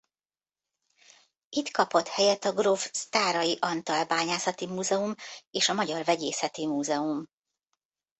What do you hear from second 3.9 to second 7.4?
Bányászati Múzeum és a Magyar Vegyészeti Múzeum.